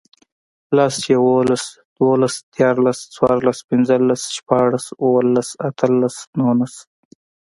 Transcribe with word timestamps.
لس, 0.75 0.95
یوولس, 1.13 1.63
دوولس, 1.95 2.35
دیرلس، 2.53 2.99
څوارلس, 3.15 3.59
پنځلس, 3.69 4.21
شپاړس, 4.35 4.85
اووهلس, 5.01 5.49
اتهلس, 5.67 6.15
نورلس 6.37 6.75